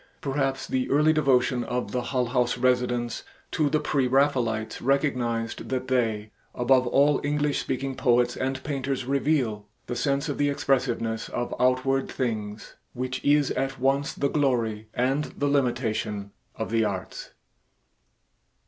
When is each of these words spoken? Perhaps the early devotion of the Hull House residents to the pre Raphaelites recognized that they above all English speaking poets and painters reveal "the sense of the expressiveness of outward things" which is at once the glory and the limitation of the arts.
Perhaps 0.19 0.65
the 0.65 0.89
early 0.89 1.13
devotion 1.13 1.63
of 1.63 1.91
the 1.91 2.01
Hull 2.01 2.25
House 2.25 2.57
residents 2.57 3.23
to 3.51 3.69
the 3.69 3.79
pre 3.79 4.07
Raphaelites 4.07 4.81
recognized 4.81 5.69
that 5.69 5.89
they 5.89 6.31
above 6.55 6.87
all 6.87 7.21
English 7.23 7.59
speaking 7.59 7.93
poets 7.93 8.35
and 8.35 8.63
painters 8.63 9.05
reveal 9.05 9.67
"the 9.85 9.95
sense 9.95 10.27
of 10.27 10.39
the 10.39 10.49
expressiveness 10.49 11.29
of 11.29 11.53
outward 11.59 12.09
things" 12.09 12.77
which 12.93 13.23
is 13.23 13.51
at 13.51 13.79
once 13.79 14.11
the 14.13 14.27
glory 14.29 14.87
and 14.95 15.25
the 15.37 15.45
limitation 15.45 16.31
of 16.55 16.71
the 16.71 16.83
arts. 16.83 17.33